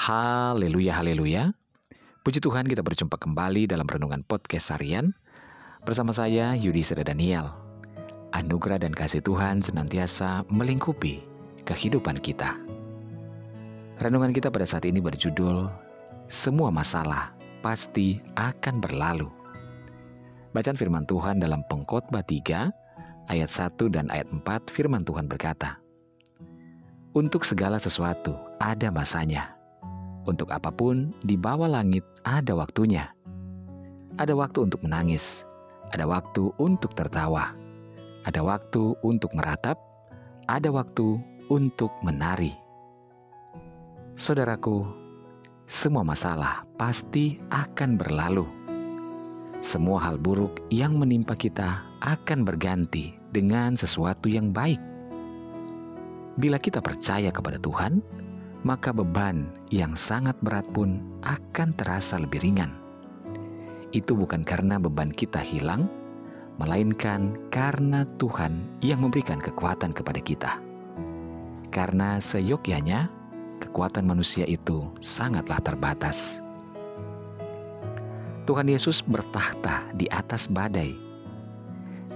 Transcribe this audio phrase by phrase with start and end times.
[0.00, 1.52] Haleluya, haleluya.
[2.24, 5.12] Puji Tuhan kita berjumpa kembali dalam Renungan Podcast Harian
[5.84, 7.52] bersama saya Yudi Seda Daniel.
[8.32, 11.20] Anugerah dan kasih Tuhan senantiasa melingkupi
[11.68, 12.56] kehidupan kita.
[14.00, 15.68] Renungan kita pada saat ini berjudul
[16.32, 19.28] Semua Masalah Pasti Akan Berlalu.
[20.56, 22.72] Bacaan firman Tuhan dalam Pengkhotbah 3
[23.28, 25.76] ayat 1 dan ayat 4 firman Tuhan berkata,
[27.12, 28.32] Untuk segala sesuatu
[28.64, 29.59] ada masanya
[30.28, 33.08] untuk apa pun di bawah langit ada waktunya.
[34.20, 35.46] Ada waktu untuk menangis,
[35.94, 37.56] ada waktu untuk tertawa,
[38.28, 39.80] ada waktu untuk meratap,
[40.50, 41.16] ada waktu
[41.48, 42.52] untuk menari.
[44.18, 44.84] Saudaraku,
[45.70, 48.44] semua masalah pasti akan berlalu.
[49.60, 54.80] Semua hal buruk yang menimpa kita akan berganti dengan sesuatu yang baik.
[56.40, 58.00] Bila kita percaya kepada Tuhan,
[58.60, 62.76] maka beban yang sangat berat pun akan terasa lebih ringan.
[63.90, 65.88] Itu bukan karena beban kita hilang,
[66.60, 70.52] melainkan karena Tuhan yang memberikan kekuatan kepada kita.
[71.72, 73.08] Karena seyogyanya,
[73.64, 76.44] kekuatan manusia itu sangatlah terbatas.
[78.44, 80.90] Tuhan Yesus bertahta di atas badai.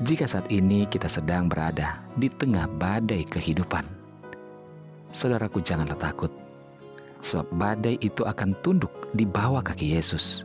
[0.03, 3.87] Jika saat ini kita sedang berada di tengah badai kehidupan,
[5.15, 6.29] saudaraku janganlah takut.
[7.25, 10.45] Sebab badai itu akan tunduk di bawah kaki Yesus.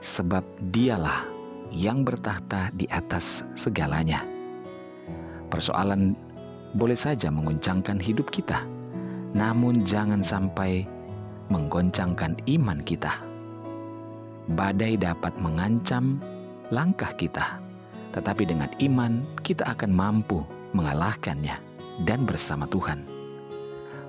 [0.00, 0.40] Sebab
[0.72, 1.26] dialah
[1.74, 4.24] yang bertahta di atas segalanya.
[5.52, 6.16] Persoalan
[6.72, 8.64] boleh saja mengoncangkan hidup kita,
[9.36, 10.86] namun jangan sampai
[11.52, 13.20] menggoncangkan iman kita.
[14.48, 16.16] Badai dapat mengancam
[16.72, 17.60] langkah kita,
[18.16, 20.40] tetapi dengan iman kita akan mampu
[20.72, 21.56] mengalahkannya
[22.08, 23.17] dan bersama Tuhan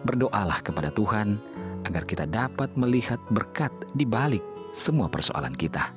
[0.04, 1.40] berdoalah kepada Tuhan
[1.88, 5.92] agar kita dapat melihat berkat di balik semua persoalan kita.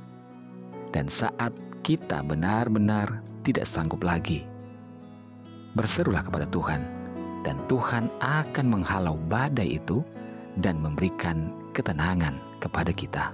[0.92, 4.44] Dan saat kita benar-benar tidak sanggup lagi,
[5.74, 6.84] berserulah kepada Tuhan,
[7.42, 10.04] dan Tuhan akan menghalau badai itu
[10.60, 13.32] dan memberikan ketenangan kepada kita.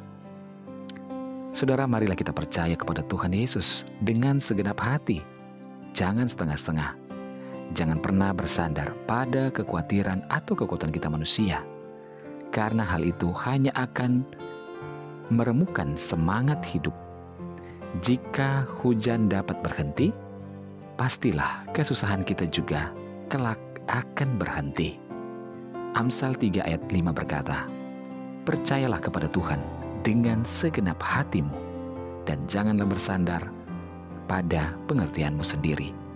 [1.50, 5.18] Saudara, marilah kita percaya kepada Tuhan Yesus dengan segenap hati,
[5.90, 7.07] jangan setengah-setengah
[7.76, 11.60] Jangan pernah bersandar pada kekhawatiran atau kekuatan kita manusia,
[12.48, 14.24] karena hal itu hanya akan
[15.28, 16.96] meremukan semangat hidup.
[18.00, 20.16] Jika hujan dapat berhenti,
[20.96, 22.88] pastilah kesusahan kita juga
[23.28, 24.96] kelak akan berhenti.
[25.92, 27.68] Amsal 3 ayat 5 berkata,
[28.48, 29.60] Percayalah kepada Tuhan
[30.00, 31.52] dengan segenap hatimu,
[32.24, 33.44] dan janganlah bersandar
[34.24, 36.07] pada pengertianmu sendiri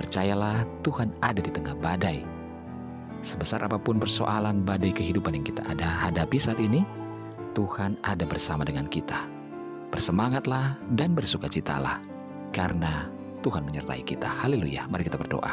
[0.00, 2.24] Percayalah Tuhan ada di tengah badai.
[3.20, 6.88] Sebesar apa pun persoalan badai kehidupan yang kita ada hadapi saat ini,
[7.52, 9.28] Tuhan ada bersama dengan kita.
[9.92, 12.00] Bersemangatlah dan bersukacitalah,
[12.48, 13.12] karena
[13.44, 14.40] Tuhan menyertai kita.
[14.40, 15.52] Haleluya, mari kita berdoa.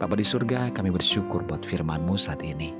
[0.00, 2.72] Bapa di surga, kami bersyukur buat firman-Mu saat ini.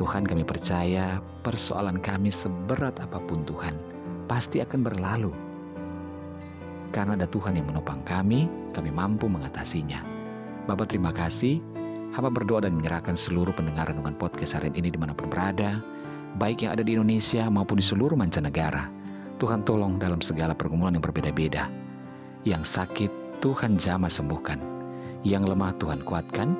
[0.00, 3.76] Tuhan kami percaya persoalan kami seberat apa pun Tuhan,
[4.32, 5.51] pasti akan berlalu
[6.92, 10.04] karena ada Tuhan yang menopang kami, kami mampu mengatasinya.
[10.68, 11.58] Bapak terima kasih.
[12.12, 15.80] Hamba berdoa dan menyerahkan seluruh pendengar renungan podcast hari ini di mana pun berada,
[16.36, 18.92] baik yang ada di Indonesia maupun di seluruh mancanegara.
[19.40, 21.72] Tuhan tolong dalam segala pergumulan yang berbeda-beda.
[22.44, 24.60] Yang sakit Tuhan jamah sembuhkan.
[25.24, 26.52] Yang lemah Tuhan kuatkan.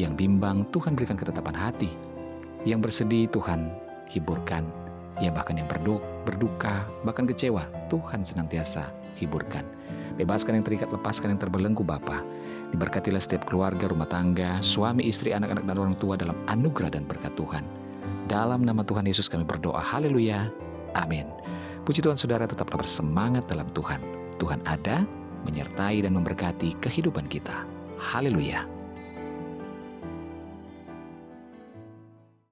[0.00, 1.92] Yang bimbang Tuhan berikan ketetapan hati.
[2.64, 3.68] Yang bersedih Tuhan
[4.08, 4.64] hiburkan
[5.16, 9.64] Ya bahkan yang berduk, berduka, bahkan kecewa, Tuhan senantiasa hiburkan.
[10.16, 12.24] Bebaskan yang terikat, lepaskan yang terbelenggu Bapa.
[12.72, 17.32] Diberkatilah setiap keluarga, rumah tangga, suami, istri, anak-anak, dan orang tua dalam anugerah dan berkat
[17.36, 17.64] Tuhan.
[18.26, 19.78] Dalam nama Tuhan Yesus kami berdoa.
[19.78, 20.50] Haleluya.
[20.96, 21.28] Amin.
[21.86, 24.02] Puji Tuhan saudara tetaplah bersemangat dalam Tuhan.
[24.42, 25.06] Tuhan ada,
[25.46, 27.62] menyertai dan memberkati kehidupan kita.
[27.96, 28.75] Haleluya.